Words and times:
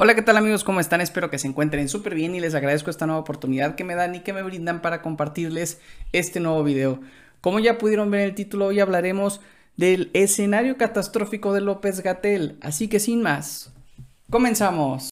Hola, 0.00 0.14
¿qué 0.14 0.22
tal 0.22 0.36
amigos? 0.36 0.62
¿Cómo 0.62 0.78
están? 0.78 1.00
Espero 1.00 1.28
que 1.28 1.40
se 1.40 1.48
encuentren 1.48 1.88
súper 1.88 2.14
bien 2.14 2.32
y 2.32 2.38
les 2.38 2.54
agradezco 2.54 2.88
esta 2.88 3.06
nueva 3.06 3.20
oportunidad 3.20 3.74
que 3.74 3.82
me 3.82 3.96
dan 3.96 4.14
y 4.14 4.20
que 4.20 4.32
me 4.32 4.44
brindan 4.44 4.80
para 4.80 5.02
compartirles 5.02 5.80
este 6.12 6.38
nuevo 6.38 6.62
video. 6.62 7.00
Como 7.40 7.58
ya 7.58 7.78
pudieron 7.78 8.08
ver 8.08 8.20
en 8.20 8.28
el 8.28 8.34
título, 8.36 8.66
hoy 8.66 8.78
hablaremos 8.78 9.40
del 9.76 10.10
escenario 10.12 10.76
catastrófico 10.76 11.52
de 11.52 11.62
López 11.62 12.00
Gatel. 12.00 12.58
Así 12.60 12.86
que 12.86 13.00
sin 13.00 13.22
más, 13.22 13.72
comenzamos. 14.30 15.10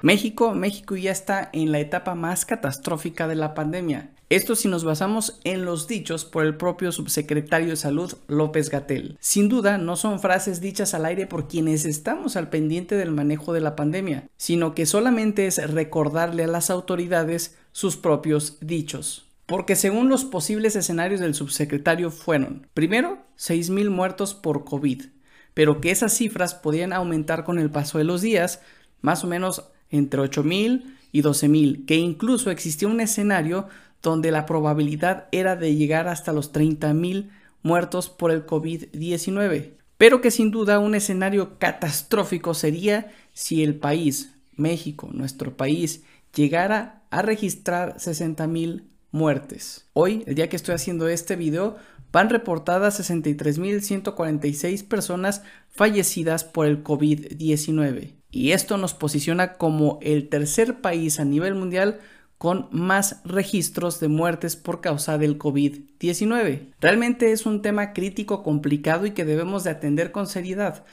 México, 0.00 0.54
México 0.54 0.94
ya 0.94 1.10
está 1.10 1.50
en 1.52 1.72
la 1.72 1.80
etapa 1.80 2.14
más 2.14 2.44
catastrófica 2.44 3.26
de 3.26 3.34
la 3.34 3.54
pandemia. 3.54 4.10
Esto 4.30 4.54
si 4.54 4.68
nos 4.68 4.84
basamos 4.84 5.40
en 5.42 5.64
los 5.64 5.88
dichos 5.88 6.24
por 6.24 6.44
el 6.44 6.56
propio 6.56 6.92
subsecretario 6.92 7.70
de 7.70 7.76
Salud 7.76 8.14
López 8.28 8.70
Gatel. 8.70 9.16
Sin 9.18 9.48
duda, 9.48 9.76
no 9.76 9.96
son 9.96 10.20
frases 10.20 10.60
dichas 10.60 10.94
al 10.94 11.04
aire 11.04 11.26
por 11.26 11.48
quienes 11.48 11.84
estamos 11.84 12.36
al 12.36 12.48
pendiente 12.48 12.94
del 12.94 13.10
manejo 13.10 13.52
de 13.52 13.60
la 13.60 13.74
pandemia, 13.74 14.28
sino 14.36 14.72
que 14.74 14.86
solamente 14.86 15.46
es 15.46 15.72
recordarle 15.72 16.44
a 16.44 16.48
las 16.48 16.70
autoridades 16.70 17.56
sus 17.72 17.96
propios 17.96 18.58
dichos. 18.60 19.26
Porque 19.46 19.74
según 19.74 20.08
los 20.10 20.24
posibles 20.24 20.76
escenarios 20.76 21.20
del 21.20 21.34
subsecretario 21.34 22.12
fueron, 22.12 22.68
primero, 22.72 23.18
6.000 23.38 23.90
muertos 23.90 24.34
por 24.34 24.64
COVID, 24.64 25.06
pero 25.54 25.80
que 25.80 25.90
esas 25.90 26.12
cifras 26.12 26.54
podían 26.54 26.92
aumentar 26.92 27.42
con 27.42 27.58
el 27.58 27.70
paso 27.70 27.98
de 27.98 28.04
los 28.04 28.20
días, 28.20 28.60
más 29.00 29.24
o 29.24 29.26
menos 29.26 29.72
entre 29.90 30.20
8.000 30.20 30.84
y 31.12 31.22
12.000, 31.22 31.86
que 31.86 31.96
incluso 31.96 32.50
existía 32.50 32.88
un 32.88 33.00
escenario 33.00 33.68
donde 34.02 34.30
la 34.30 34.46
probabilidad 34.46 35.26
era 35.32 35.56
de 35.56 35.74
llegar 35.74 36.08
hasta 36.08 36.32
los 36.32 36.52
30.000 36.52 37.30
muertos 37.62 38.08
por 38.08 38.30
el 38.30 38.46
COVID-19. 38.46 39.72
Pero 39.96 40.20
que 40.20 40.30
sin 40.30 40.50
duda 40.50 40.78
un 40.78 40.94
escenario 40.94 41.58
catastrófico 41.58 42.54
sería 42.54 43.10
si 43.32 43.64
el 43.64 43.74
país, 43.74 44.34
México, 44.54 45.08
nuestro 45.12 45.56
país, 45.56 46.04
llegara 46.34 47.02
a 47.10 47.22
registrar 47.22 47.96
60.000 47.96 48.84
muertes. 49.10 49.86
Hoy, 49.94 50.22
el 50.26 50.36
día 50.36 50.48
que 50.48 50.56
estoy 50.56 50.74
haciendo 50.76 51.08
este 51.08 51.34
video, 51.34 51.76
van 52.12 52.30
reportadas 52.30 53.00
63.146 53.00 54.86
personas 54.86 55.42
fallecidas 55.70 56.44
por 56.44 56.66
el 56.66 56.84
COVID-19 56.84 58.17
y 58.30 58.52
esto 58.52 58.76
nos 58.76 58.94
posiciona 58.94 59.54
como 59.54 59.98
el 60.02 60.28
tercer 60.28 60.80
país 60.80 61.18
a 61.20 61.24
nivel 61.24 61.54
mundial 61.54 62.00
con 62.38 62.68
más 62.70 63.20
registros 63.24 63.98
de 63.98 64.08
muertes 64.08 64.54
por 64.54 64.80
causa 64.80 65.18
del 65.18 65.38
COVID-19. 65.38 66.68
Realmente 66.80 67.32
es 67.32 67.46
un 67.46 67.62
tema 67.62 67.92
crítico, 67.92 68.42
complicado 68.44 69.06
y 69.06 69.10
que 69.10 69.24
debemos 69.24 69.64
de 69.64 69.70
atender 69.70 70.12
con 70.12 70.26
seriedad. 70.26 70.84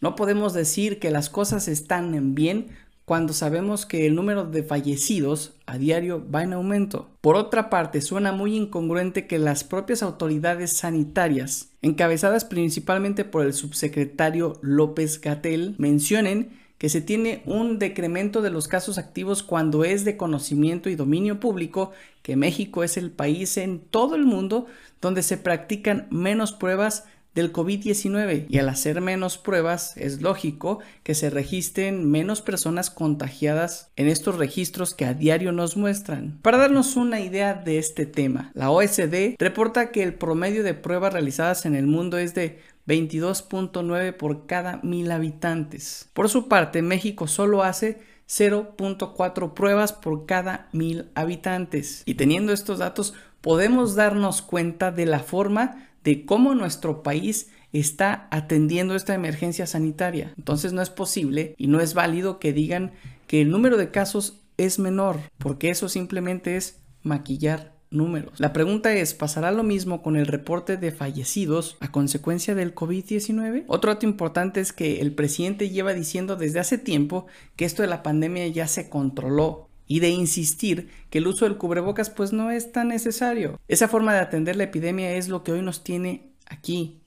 No 0.00 0.16
podemos 0.16 0.54
decir 0.54 0.98
que 0.98 1.10
las 1.10 1.28
cosas 1.28 1.68
están 1.68 2.34
bien 2.34 2.68
cuando 3.04 3.34
sabemos 3.34 3.84
que 3.84 4.06
el 4.06 4.14
número 4.14 4.44
de 4.44 4.62
fallecidos 4.62 5.52
a 5.66 5.76
diario 5.76 6.24
va 6.34 6.42
en 6.42 6.54
aumento. 6.54 7.10
Por 7.20 7.36
otra 7.36 7.68
parte, 7.68 8.00
suena 8.00 8.32
muy 8.32 8.56
incongruente 8.56 9.26
que 9.26 9.38
las 9.38 9.62
propias 9.62 10.02
autoridades 10.02 10.72
sanitarias, 10.72 11.68
encabezadas 11.82 12.46
principalmente 12.46 13.26
por 13.26 13.44
el 13.44 13.52
subsecretario 13.52 14.54
López 14.62 15.20
Gatel, 15.20 15.74
mencionen 15.76 16.63
que 16.84 16.90
se 16.90 17.00
tiene 17.00 17.40
un 17.46 17.78
decremento 17.78 18.42
de 18.42 18.50
los 18.50 18.68
casos 18.68 18.98
activos 18.98 19.42
cuando 19.42 19.84
es 19.84 20.04
de 20.04 20.18
conocimiento 20.18 20.90
y 20.90 20.96
dominio 20.96 21.40
público 21.40 21.92
que 22.20 22.36
México 22.36 22.84
es 22.84 22.98
el 22.98 23.10
país 23.10 23.56
en 23.56 23.80
todo 23.80 24.16
el 24.16 24.26
mundo 24.26 24.66
donde 25.00 25.22
se 25.22 25.38
practican 25.38 26.06
menos 26.10 26.52
pruebas 26.52 27.04
del 27.34 27.54
COVID-19 27.54 28.46
y 28.50 28.58
al 28.58 28.68
hacer 28.68 29.00
menos 29.00 29.38
pruebas 29.38 29.96
es 29.96 30.20
lógico 30.20 30.80
que 31.02 31.14
se 31.14 31.30
registren 31.30 32.10
menos 32.10 32.42
personas 32.42 32.90
contagiadas 32.90 33.90
en 33.96 34.06
estos 34.06 34.36
registros 34.36 34.92
que 34.92 35.06
a 35.06 35.14
diario 35.14 35.52
nos 35.52 35.78
muestran. 35.78 36.38
Para 36.42 36.58
darnos 36.58 36.96
una 36.96 37.20
idea 37.20 37.54
de 37.54 37.78
este 37.78 38.04
tema, 38.04 38.52
la 38.54 38.70
OSD 38.70 39.36
reporta 39.38 39.90
que 39.90 40.02
el 40.02 40.14
promedio 40.14 40.62
de 40.62 40.74
pruebas 40.74 41.14
realizadas 41.14 41.64
en 41.64 41.74
el 41.74 41.86
mundo 41.86 42.18
es 42.18 42.34
de 42.34 42.60
22.9 42.86 44.16
por 44.16 44.46
cada 44.46 44.78
mil 44.82 45.10
habitantes. 45.10 46.08
Por 46.12 46.28
su 46.28 46.48
parte, 46.48 46.82
México 46.82 47.26
solo 47.26 47.62
hace 47.62 48.00
0.4 48.28 49.54
pruebas 49.54 49.92
por 49.92 50.26
cada 50.26 50.68
mil 50.72 51.10
habitantes. 51.14 52.02
Y 52.06 52.14
teniendo 52.14 52.52
estos 52.52 52.78
datos, 52.78 53.14
podemos 53.40 53.94
darnos 53.94 54.42
cuenta 54.42 54.90
de 54.90 55.06
la 55.06 55.20
forma 55.20 55.88
de 56.02 56.24
cómo 56.24 56.54
nuestro 56.54 57.02
país 57.02 57.50
está 57.72 58.28
atendiendo 58.30 58.94
esta 58.94 59.14
emergencia 59.14 59.66
sanitaria. 59.66 60.32
Entonces 60.36 60.72
no 60.72 60.82
es 60.82 60.90
posible 60.90 61.54
y 61.58 61.66
no 61.66 61.80
es 61.80 61.94
válido 61.94 62.38
que 62.38 62.52
digan 62.52 62.92
que 63.26 63.40
el 63.42 63.50
número 63.50 63.76
de 63.76 63.90
casos 63.90 64.40
es 64.56 64.78
menor, 64.78 65.18
porque 65.38 65.70
eso 65.70 65.88
simplemente 65.88 66.56
es 66.56 66.80
maquillar 67.02 67.73
números. 67.94 68.38
La 68.38 68.52
pregunta 68.52 68.92
es, 68.92 69.14
¿pasará 69.14 69.52
lo 69.52 69.62
mismo 69.62 70.02
con 70.02 70.16
el 70.16 70.26
reporte 70.26 70.76
de 70.76 70.92
fallecidos 70.92 71.76
a 71.80 71.90
consecuencia 71.90 72.54
del 72.54 72.74
COVID-19? 72.74 73.64
Otro 73.66 73.92
dato 73.92 74.06
importante 74.06 74.60
es 74.60 74.72
que 74.72 75.00
el 75.00 75.14
presidente 75.14 75.70
lleva 75.70 75.94
diciendo 75.94 76.36
desde 76.36 76.60
hace 76.60 76.78
tiempo 76.78 77.26
que 77.56 77.64
esto 77.64 77.82
de 77.82 77.88
la 77.88 78.02
pandemia 78.02 78.46
ya 78.48 78.66
se 78.66 78.88
controló 78.88 79.68
y 79.86 80.00
de 80.00 80.10
insistir 80.10 80.90
que 81.10 81.18
el 81.18 81.26
uso 81.26 81.44
del 81.44 81.56
cubrebocas 81.56 82.10
pues 82.10 82.32
no 82.32 82.50
es 82.50 82.72
tan 82.72 82.88
necesario. 82.88 83.60
Esa 83.68 83.88
forma 83.88 84.14
de 84.14 84.20
atender 84.20 84.56
la 84.56 84.64
epidemia 84.64 85.14
es 85.14 85.28
lo 85.28 85.42
que 85.42 85.52
hoy 85.52 85.62
nos 85.62 85.84
tiene 85.84 86.32
aquí, 86.46 87.02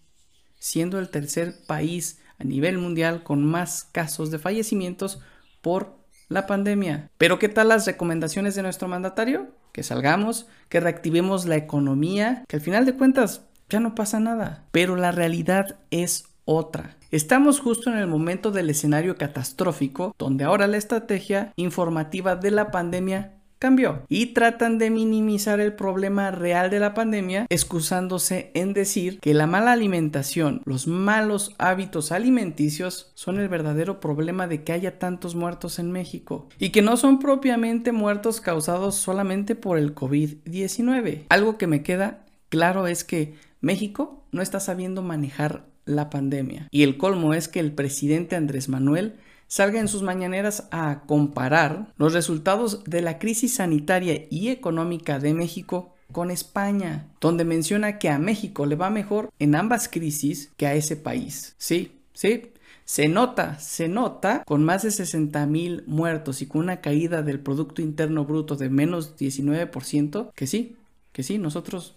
siendo 0.60 1.00
el 1.00 1.10
tercer 1.10 1.56
país 1.68 2.20
a 2.38 2.44
nivel 2.44 2.78
mundial 2.78 3.24
con 3.24 3.44
más 3.44 3.84
casos 3.92 4.32
de 4.32 4.40
fallecimientos 4.40 5.20
por 5.62 5.98
la 6.30 6.46
pandemia. 6.46 7.10
Pero 7.18 7.40
¿qué 7.40 7.50
tal 7.50 7.70
las 7.70 7.86
recomendaciones 7.86 8.56
de 8.56 8.62
nuestro 8.62 8.88
mandatario? 8.88 9.48
Que 9.78 9.84
salgamos, 9.84 10.48
que 10.70 10.80
reactivemos 10.80 11.46
la 11.46 11.56
economía, 11.56 12.44
que 12.48 12.56
al 12.56 12.64
final 12.64 12.84
de 12.88 12.96
cuentas 12.96 13.44
ya 13.70 13.80
no 13.80 13.94
pasa 13.94 14.20
nada. 14.20 14.64
Pero 14.72 14.96
la 14.96 15.12
realidad 15.12 15.78
es 15.92 16.26
otra. 16.46 16.98
Estamos 17.12 17.60
justo 17.60 17.92
en 17.92 18.00
el 18.00 18.08
momento 18.08 18.50
del 18.50 18.72
escenario 18.72 19.18
catastrófico 19.18 20.16
donde 20.18 20.46
ahora 20.46 20.66
la 20.66 20.78
estrategia 20.78 21.54
informativa 21.58 22.36
de 22.36 22.50
la 22.50 22.72
pandemia 22.72 23.37
cambió 23.60 24.04
y 24.08 24.28
tratan 24.28 24.78
de 24.78 24.90
minimizar 24.90 25.60
el 25.60 25.74
problema 25.74 26.32
real 26.32 26.70
de 26.70 26.80
la 26.80 26.94
pandemia 26.94 27.46
excusándose 27.50 28.52
en 28.54 28.74
decir 28.74 29.20
que 29.20 29.34
la 29.34 29.48
mala 29.48 29.72
alimentación, 29.72 30.62
los 30.66 30.88
malos 30.88 31.56
hábitos 31.58 32.12
alimenticios 32.12 33.12
son 33.16 33.40
el 33.40 33.50
verdadero 33.50 34.00
problema 34.00 34.48
de 34.48 34.64
que 34.64 34.74
haya 34.74 35.00
tantos 35.00 35.36
muertos 35.36 35.80
en 35.80 35.92
México 35.92 36.48
y 36.60 36.70
que 36.70 36.82
no 36.82 36.98
son 36.98 37.20
propiamente 37.20 37.92
muertos 37.92 38.42
causados 38.42 38.96
solamente 38.96 39.56
por 39.56 39.78
el 39.78 39.96
COVID-19. 39.96 41.26
Algo 41.30 41.58
que 41.58 41.68
me 41.68 41.84
queda 41.84 42.26
claro 42.50 42.88
es 42.88 43.04
que 43.04 43.36
México 43.62 44.24
no 44.32 44.42
está 44.42 44.60
sabiendo 44.60 45.02
manejar 45.02 45.66
la 45.86 46.10
pandemia 46.10 46.68
y 46.70 46.84
el 46.84 46.98
colmo 46.98 47.34
es 47.34 47.48
que 47.48 47.60
el 47.60 47.72
presidente 47.72 48.36
Andrés 48.36 48.70
Manuel 48.70 49.16
salga 49.48 49.80
en 49.80 49.88
sus 49.88 50.04
mañaneras 50.04 50.68
a 50.72 51.04
comparar 51.08 51.94
los 51.98 52.14
resultados 52.14 52.84
de 52.86 53.02
la 53.02 53.20
crisis 53.20 53.56
sanitaria 53.56 54.26
y 54.30 54.50
económica 54.50 55.20
de 55.20 55.34
México 55.34 55.94
con 56.12 56.32
España, 56.32 57.08
donde 57.20 57.46
menciona 57.46 58.00
que 58.00 58.10
a 58.10 58.20
México 58.20 58.66
le 58.66 58.76
va 58.76 58.90
mejor 58.90 59.30
en 59.40 59.56
ambas 59.56 59.90
crisis 59.90 60.52
que 60.58 60.68
a 60.68 60.74
ese 60.74 60.96
país. 60.96 61.56
Sí, 61.58 62.00
sí, 62.14 62.52
se 62.86 63.10
nota, 63.10 63.60
se 63.60 63.90
nota 63.90 64.44
con 64.46 64.64
más 64.64 64.84
de 64.84 64.92
60 64.92 65.46
mil 65.48 65.84
muertos 65.88 66.42
y 66.42 66.46
con 66.46 66.62
una 66.62 66.80
caída 66.80 67.22
del 67.22 67.42
Producto 67.42 67.82
Interno 67.82 68.24
Bruto 68.24 68.56
de 68.56 68.70
menos 68.70 69.18
19%, 69.18 70.32
que 70.34 70.48
sí, 70.48 70.78
que 71.12 71.24
sí, 71.24 71.38
nosotros 71.38 71.96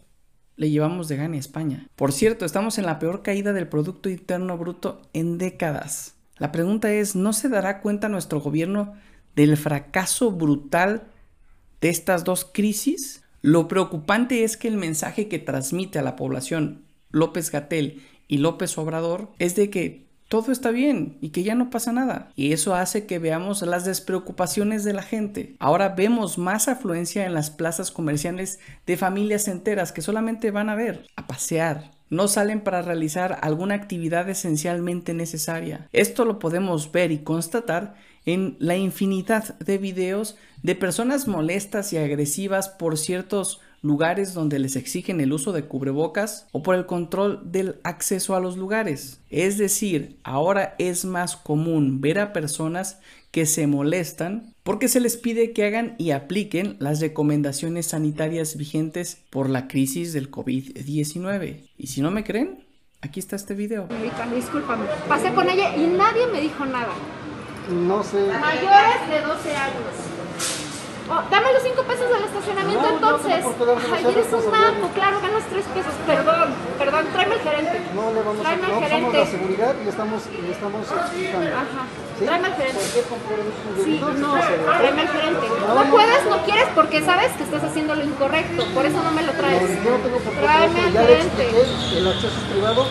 le 0.56 0.68
llevamos 0.68 1.08
de 1.08 1.16
gana 1.16 1.36
a 1.36 1.38
España. 1.38 1.86
Por 1.94 2.12
cierto, 2.12 2.44
estamos 2.44 2.76
en 2.78 2.86
la 2.86 2.98
peor 2.98 3.22
caída 3.22 3.52
del 3.52 3.68
Producto 3.68 4.10
Interno 4.10 4.58
Bruto 4.58 5.00
en 5.12 5.38
décadas. 5.38 6.16
La 6.40 6.52
pregunta 6.52 6.90
es, 6.90 7.14
¿no 7.14 7.34
se 7.34 7.50
dará 7.50 7.82
cuenta 7.82 8.08
nuestro 8.08 8.40
gobierno 8.40 8.94
del 9.36 9.58
fracaso 9.58 10.32
brutal 10.32 11.02
de 11.82 11.90
estas 11.90 12.24
dos 12.24 12.48
crisis? 12.50 13.22
Lo 13.42 13.68
preocupante 13.68 14.42
es 14.42 14.56
que 14.56 14.66
el 14.66 14.78
mensaje 14.78 15.28
que 15.28 15.38
transmite 15.38 15.98
a 15.98 16.02
la 16.02 16.16
población 16.16 16.86
López 17.10 17.50
Gatel 17.50 18.02
y 18.26 18.38
López 18.38 18.78
Obrador 18.78 19.30
es 19.38 19.54
de 19.54 19.68
que 19.68 20.06
todo 20.28 20.50
está 20.50 20.70
bien 20.70 21.18
y 21.20 21.28
que 21.28 21.42
ya 21.42 21.54
no 21.54 21.68
pasa 21.68 21.92
nada. 21.92 22.32
Y 22.36 22.52
eso 22.52 22.74
hace 22.74 23.04
que 23.04 23.18
veamos 23.18 23.60
las 23.60 23.84
despreocupaciones 23.84 24.82
de 24.82 24.94
la 24.94 25.02
gente. 25.02 25.56
Ahora 25.58 25.90
vemos 25.90 26.38
más 26.38 26.68
afluencia 26.68 27.26
en 27.26 27.34
las 27.34 27.50
plazas 27.50 27.90
comerciales 27.90 28.60
de 28.86 28.96
familias 28.96 29.46
enteras 29.46 29.92
que 29.92 30.00
solamente 30.00 30.50
van 30.52 30.70
a 30.70 30.74
ver, 30.74 31.06
a 31.16 31.26
pasear, 31.26 31.90
no 32.10 32.28
salen 32.28 32.60
para 32.60 32.82
realizar 32.82 33.38
alguna 33.42 33.76
actividad 33.76 34.28
esencialmente 34.28 35.14
necesaria. 35.14 35.88
Esto 35.92 36.24
lo 36.24 36.38
podemos 36.38 36.92
ver 36.92 37.12
y 37.12 37.18
constatar 37.18 37.94
en 38.26 38.56
la 38.58 38.76
infinidad 38.76 39.58
de 39.60 39.78
videos 39.78 40.36
de 40.62 40.74
personas 40.74 41.26
molestas 41.26 41.92
y 41.92 41.96
agresivas 41.96 42.68
por 42.68 42.98
ciertos 42.98 43.60
lugares 43.82 44.34
donde 44.34 44.58
les 44.58 44.76
exigen 44.76 45.20
el 45.20 45.32
uso 45.32 45.52
de 45.52 45.64
cubrebocas 45.64 46.46
o 46.52 46.62
por 46.62 46.74
el 46.74 46.86
control 46.86 47.40
del 47.50 47.80
acceso 47.82 48.34
a 48.34 48.40
los 48.40 48.56
lugares. 48.56 49.20
Es 49.30 49.58
decir, 49.58 50.18
ahora 50.22 50.74
es 50.78 51.04
más 51.04 51.36
común 51.36 52.00
ver 52.00 52.18
a 52.18 52.32
personas 52.32 52.98
que 53.30 53.46
se 53.46 53.66
molestan 53.66 54.54
porque 54.62 54.88
se 54.88 55.00
les 55.00 55.16
pide 55.16 55.52
que 55.52 55.64
hagan 55.64 55.94
y 55.98 56.10
apliquen 56.10 56.76
las 56.78 57.00
recomendaciones 57.00 57.86
sanitarias 57.86 58.56
vigentes 58.56 59.22
por 59.30 59.48
la 59.48 59.68
crisis 59.68 60.12
del 60.12 60.30
COVID-19. 60.30 61.70
Y 61.76 61.86
si 61.86 62.00
no 62.00 62.10
me 62.10 62.24
creen, 62.24 62.66
aquí 63.00 63.20
está 63.20 63.36
este 63.36 63.54
video. 63.54 63.88
discúlpame, 64.34 64.84
pasé 65.08 65.32
con 65.32 65.48
ella 65.48 65.76
y 65.76 65.86
nadie 65.86 66.26
me 66.26 66.40
dijo 66.40 66.66
nada. 66.66 66.92
No 67.70 68.02
sé. 68.02 68.26
Mayores 68.40 69.08
de 69.08 69.20
12 69.20 69.56
años. 69.56 70.09
Oh, 71.10 71.22
dame 71.28 71.52
los 71.52 71.62
5 71.62 71.82
pesos 71.82 72.08
del 72.08 72.22
estacionamiento 72.24 72.86
entonces. 72.88 73.44
Ay, 73.92 74.06
eres 74.06 74.32
un 74.32 74.52
naco, 74.52 74.88
claro, 74.94 75.20
ganas 75.20 75.42
3 75.50 75.64
pesos. 75.74 75.92
Perdón, 76.06 76.54
perdón, 76.78 77.06
tráeme 77.12 77.34
al 77.34 77.40
gerente. 77.40 77.82
No 77.94 78.12
le 78.14 78.22
vamos 78.22 78.40
tráeme 78.42 78.62
a 78.62 78.66
al 78.66 78.74
gerente. 78.84 79.00
somos 79.00 79.14
la 79.14 79.26
seguridad 79.26 79.74
y 79.84 79.88
estamos, 79.88 80.22
y 80.30 80.50
estamos 80.52 80.86
explicando. 80.86 81.50
Ajá. 81.50 81.82
¿Sí? 82.18 82.24
Tráeme 82.24 82.46
al 82.46 82.54
gerente. 82.54 82.78
¿Por 82.78 82.90
qué 82.94 83.02
componemos 83.10 83.54
un 83.66 83.84
Sí, 83.84 84.00
no, 84.22 84.30
tráeme 84.78 85.00
al 85.02 85.08
gerente. 85.08 85.46
No 85.66 85.82
puedes, 85.90 86.24
no 86.26 86.38
quieres 86.44 86.68
porque 86.76 87.02
sabes 87.02 87.32
que 87.32 87.42
estás 87.42 87.64
haciendo 87.64 87.94
lo 87.96 88.04
incorrecto. 88.04 88.64
Por 88.72 88.86
eso 88.86 89.02
no 89.02 89.10
me 89.10 89.22
lo 89.24 89.32
traes. 89.32 89.62
No, 89.62 89.82
yo 89.82 89.90
no 89.90 89.96
tengo 89.98 90.18
por 90.18 90.32
qué 90.32 90.40
Tráeme 90.40 90.80
al 90.80 90.92
gerente. 90.92 91.42
el 91.98 92.06
acceso 92.06 92.38
es 92.38 92.46
privado. 92.54 92.86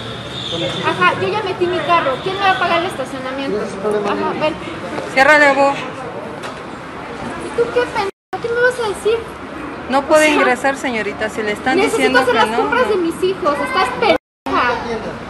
El 0.51 0.63
Ajá, 0.66 1.13
yo 1.21 1.27
ya 1.30 1.42
metí 1.44 1.68
mi 1.68 1.77
carro. 1.88 2.18
¿Quién 2.24 2.36
me 2.36 2.42
va 2.42 2.51
a 2.51 2.60
pagar 2.60 2.80
el 2.81 2.88
estacionamiento? 2.88 3.60
El 3.63 4.07
Ajá, 4.12 4.33
ven. 4.42 4.54
Ciérrale, 5.13 5.54
Bo. 5.54 5.71
¿Y 7.45 7.50
tú 7.56 7.63
qué 7.74 7.81
pendejo? 7.81 8.10
¿Qué 8.42 8.48
me 8.50 8.62
vas 8.62 8.80
a 8.80 8.88
decir? 9.04 9.18
No 9.90 10.06
puede 10.07 10.30
ingresar, 10.30 10.78
señorita, 10.78 11.30
si 11.30 11.42
le 11.42 11.54
están 11.54 11.78
Necesito 11.78 11.98
diciendo 11.98 12.19
hacer 12.19 12.34
que 12.34 12.40
las 12.40 12.50
no. 12.50 12.57
compras 12.57 12.90
de 12.90 12.96
mis 12.98 13.24
hijos. 13.24 13.57
Estás 13.60 13.90
pendeja. 14.00 14.18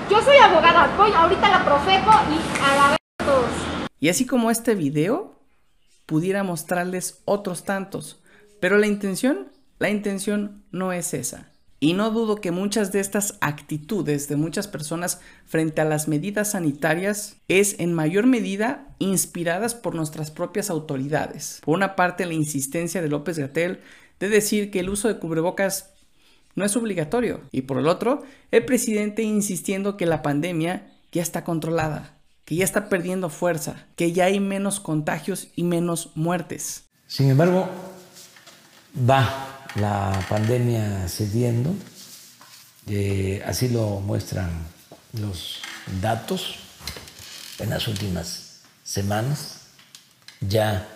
Yo 0.10 0.22
soy 0.22 0.38
abogada. 0.38 0.94
Voy 0.98 1.12
ahorita 1.14 1.48
a 1.48 1.60
la 1.60 1.66
Profeco 1.66 2.12
y 2.30 2.64
a 2.64 2.76
la 2.76 2.90
vez 2.90 2.98
todos. 3.26 3.46
Y 4.00 4.10
así 4.10 4.26
como 4.26 4.52
este 4.52 4.76
video, 4.76 5.36
pudiera 6.06 6.44
mostrarles 6.44 7.22
otros 7.26 7.64
tantos. 7.64 8.22
Pero 8.60 8.78
la 8.78 8.88
intención, 8.88 9.52
la 9.78 9.90
intención 9.90 10.64
no 10.72 10.92
es 10.92 11.14
esa. 11.14 11.52
Y 11.82 11.94
no 11.94 12.12
dudo 12.12 12.42
que 12.42 12.52
muchas 12.52 12.92
de 12.92 13.00
estas 13.00 13.38
actitudes 13.40 14.28
de 14.28 14.36
muchas 14.36 14.68
personas 14.68 15.22
frente 15.46 15.80
a 15.80 15.86
las 15.86 16.10
medidas 16.10 16.52
sanitarias 16.52 17.38
es 17.48 17.80
en 17.80 17.94
mayor 17.94 18.28
medida 18.28 18.94
inspiradas 19.00 19.76
por 19.76 19.96
nuestras 19.96 20.30
propias 20.30 20.70
autoridades. 20.70 21.62
Por 21.64 21.76
una 21.76 21.96
parte, 21.96 22.26
la 22.26 22.34
insistencia 22.34 23.02
de 23.02 23.08
López 23.08 23.40
Gatel 23.40 23.80
de 24.20 24.28
decir 24.28 24.72
que 24.72 24.82
el 24.82 24.90
uso 24.90 25.08
de 25.08 25.20
cubrebocas 25.20 25.92
no 26.56 26.66
es 26.66 26.76
obligatorio. 26.76 27.42
Y 27.52 27.62
por 27.62 27.78
el 27.78 27.88
otro, 27.88 28.24
el 28.52 28.66
presidente 28.66 29.24
insistiendo 29.24 29.96
que 29.96 30.06
la 30.06 30.22
pandemia 30.22 30.92
ya 31.14 31.22
está 31.22 31.46
controlada, 31.46 32.18
que 32.44 32.56
ya 32.56 32.66
está 32.66 32.90
perdiendo 32.90 33.30
fuerza, 33.30 33.88
que 33.96 34.12
ya 34.12 34.26
hay 34.26 34.42
menos 34.42 34.82
contagios 34.82 35.48
y 35.56 35.64
menos 35.64 36.12
muertes. 36.16 36.90
Sin 37.08 37.30
embargo, 37.30 37.70
va 39.10 39.49
la 39.76 40.26
pandemia 40.30 41.08
cediendo, 41.08 41.74
eh, 42.88 43.44
así 43.46 43.70
lo 43.70 44.00
muestran 44.00 44.50
los 45.14 45.62
datos 46.02 46.60
en 47.60 47.70
las 47.70 47.88
últimas 47.88 48.62
semanas, 48.84 49.68
ya 50.42 50.88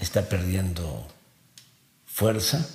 está 0.00 0.28
perdiendo 0.28 1.06
fuerza, 2.06 2.66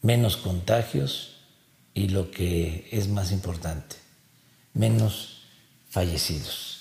menos 0.00 0.36
contagios 0.36 1.36
y 1.94 2.08
lo 2.08 2.30
que 2.30 2.88
es 2.90 3.08
más 3.08 3.32
importante, 3.32 3.96
menos 4.74 5.44
fallecidos. 5.88 6.80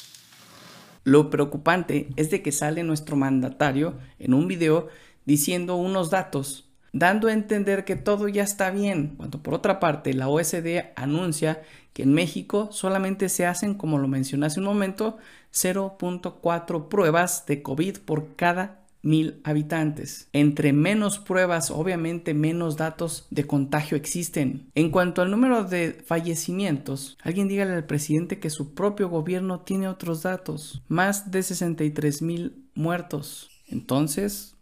Lo 1.03 1.29
preocupante 1.29 2.09
es 2.15 2.29
de 2.29 2.41
que 2.41 2.51
sale 2.51 2.83
nuestro 2.83 3.15
mandatario 3.15 3.97
en 4.19 4.33
un 4.33 4.47
video 4.47 4.87
diciendo 5.25 5.75
unos 5.75 6.09
datos, 6.09 6.70
dando 6.93 7.27
a 7.27 7.33
entender 7.33 7.85
que 7.85 7.95
todo 7.95 8.27
ya 8.27 8.43
está 8.43 8.71
bien, 8.71 9.15
cuando 9.17 9.41
por 9.41 9.53
otra 9.53 9.79
parte 9.79 10.13
la 10.13 10.27
OSD 10.27 10.91
anuncia 10.95 11.61
que 11.93 12.03
en 12.03 12.13
México 12.13 12.69
solamente 12.71 13.29
se 13.29 13.45
hacen, 13.45 13.73
como 13.73 13.97
lo 13.97 14.07
mencioné 14.07 14.45
hace 14.45 14.59
un 14.59 14.65
momento, 14.65 15.17
0.4 15.53 16.87
pruebas 16.87 17.45
de 17.45 17.61
COVID 17.61 17.97
por 17.99 18.35
cada 18.35 18.81
mil 19.03 19.41
habitantes. 19.43 20.29
Entre 20.31 20.73
menos 20.73 21.19
pruebas, 21.19 21.71
obviamente 21.71 22.33
menos 22.33 22.77
datos 22.77 23.27
de 23.31 23.45
contagio 23.45 23.97
existen. 23.97 24.69
En 24.75 24.91
cuanto 24.91 25.21
al 25.21 25.31
número 25.31 25.63
de 25.63 26.01
fallecimientos, 26.05 27.17
alguien 27.21 27.47
dígale 27.47 27.73
al 27.73 27.85
presidente 27.85 28.39
que 28.39 28.49
su 28.49 28.73
propio 28.73 29.09
gobierno 29.09 29.61
tiene 29.61 29.87
otros 29.87 30.23
datos. 30.23 30.83
Más 30.87 31.31
de 31.31 31.43
63 31.43 32.21
mil 32.21 32.69
muertos. 32.75 33.49
Entonces, 33.67 34.55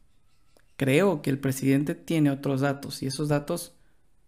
creo 0.80 1.22
que 1.22 1.30
el 1.30 1.40
presidente 1.40 1.94
tiene 1.94 2.32
otros 2.32 2.62
datos 2.62 3.04
y 3.04 3.08
esos 3.08 3.28
datos 3.28 3.76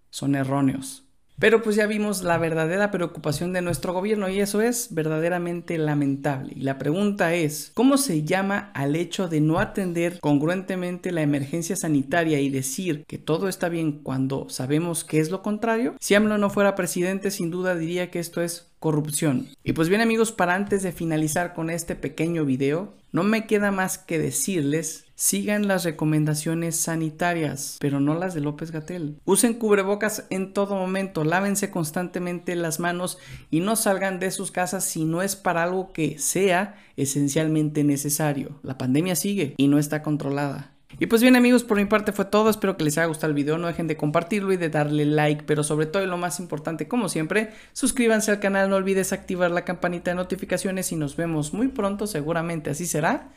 son 0.10 0.36
erróneos. 0.36 1.06
Pero 1.40 1.64
pues 1.64 1.76
ya 1.76 1.88
vimos 1.88 2.24
la 2.24 2.38
verdadera 2.38 2.92
preocupación 2.92 3.52
de 3.52 3.64
nuestro 3.64 3.94
gobierno 3.94 4.30
y 4.30 4.42
eso 4.42 4.62
es 4.62 4.94
verdaderamente 4.94 5.78
lamentable. 5.78 6.54
Y 6.56 6.62
la 6.62 6.78
pregunta 6.78 7.34
es, 7.34 7.72
¿cómo 7.74 7.98
se 7.98 8.24
llama 8.24 8.70
al 8.76 8.96
hecho 8.96 9.28
de 9.28 9.40
no 9.42 9.60
atender 9.60 10.20
congruentemente 10.20 11.12
la 11.12 11.24
emergencia 11.24 11.76
sanitaria 11.76 12.40
y 12.42 12.50
decir 12.50 13.06
que 13.08 13.18
todo 13.18 13.48
está 13.48 13.70
bien 13.70 14.04
cuando 14.04 14.50
sabemos 14.50 15.04
que 15.04 15.20
es 15.20 15.32
lo 15.32 15.42
contrario? 15.42 15.96
Si 16.00 16.14
AMLO 16.14 16.38
no 16.38 16.52
fuera 16.52 16.76
presidente, 16.76 17.32
sin 17.32 17.50
duda 17.50 17.76
diría 17.76 18.12
que 18.12 18.20
esto 18.20 18.42
es 18.42 18.71
corrupción. 18.82 19.48
Y 19.64 19.74
pues 19.74 19.90
bien 19.90 20.02
amigos, 20.02 20.32
para 20.32 20.56
antes 20.56 20.82
de 20.82 20.92
finalizar 20.92 21.54
con 21.54 21.70
este 21.70 21.96
pequeño 21.96 22.46
video, 22.46 22.96
no 23.12 23.22
me 23.24 23.46
queda 23.46 23.72
más 23.72 24.00
que 24.00 24.18
decirles, 24.18 25.06
sigan 25.14 25.68
las 25.68 25.84
recomendaciones 25.84 26.78
sanitarias, 26.78 27.78
pero 27.80 28.00
no 28.00 28.16
las 28.16 28.34
de 28.34 28.42
López 28.42 28.72
Gatel. 28.72 29.20
Usen 29.24 29.54
cubrebocas 29.54 30.26
en 30.32 30.52
todo 30.52 30.76
momento, 30.76 31.24
lávense 31.24 31.70
constantemente 31.70 32.56
las 32.56 32.80
manos 32.80 33.20
y 33.52 33.60
no 33.60 33.76
salgan 33.76 34.20
de 34.20 34.32
sus 34.32 34.50
casas 34.50 34.84
si 34.84 35.06
no 35.06 35.22
es 35.22 35.36
para 35.36 35.62
algo 35.62 35.94
que 35.94 36.18
sea 36.18 36.76
esencialmente 36.98 37.84
necesario. 37.84 38.60
La 38.64 38.80
pandemia 38.80 39.16
sigue 39.16 39.54
y 39.58 39.68
no 39.68 39.78
está 39.78 40.02
controlada. 40.02 40.72
Y 41.00 41.08
pues 41.08 41.22
bien 41.22 41.36
amigos, 41.36 41.64
por 41.64 41.78
mi 41.78 41.86
parte 41.86 42.12
fue 42.12 42.26
todo, 42.26 42.50
espero 42.50 42.78
que 42.78 42.84
les 42.84 42.98
haya 42.98 43.08
gustado 43.08 43.30
el 43.30 43.36
video, 43.36 43.58
no 43.58 43.68
dejen 43.68 43.88
de 43.88 43.98
compartirlo 43.98 44.52
y 44.54 44.58
de 44.58 44.70
darle 44.70 45.06
like, 45.06 45.44
pero 45.46 45.64
sobre 45.64 45.86
todo 45.86 46.04
y 46.04 46.08
lo 46.08 46.18
más 46.18 46.40
importante 46.40 46.88
como 46.88 47.10
siempre, 47.10 47.52
suscríbanse 47.74 48.32
al 48.32 48.40
canal, 48.40 48.70
no 48.70 48.76
olvides 48.76 49.14
activar 49.14 49.52
la 49.52 49.66
campanita 49.66 50.12
de 50.12 50.16
notificaciones 50.16 50.92
y 50.92 50.96
nos 50.96 51.16
vemos 51.16 51.54
muy 51.54 51.70
pronto, 51.70 52.08
seguramente 52.08 52.70
así 52.70 52.86
será, 52.86 53.30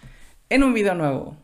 en 0.51 0.63
un 0.63 0.75
video 0.75 0.95
nuevo. 0.95 1.37